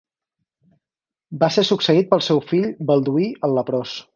Va 1.43 1.49
ser 1.57 1.65
succeït 1.69 2.09
pel 2.15 2.25
seu 2.31 2.41
fill 2.53 2.69
Balduí 2.93 3.29
el 3.49 3.59
Leprós. 3.59 3.95